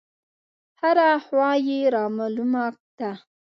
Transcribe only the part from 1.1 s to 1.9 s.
خوا يې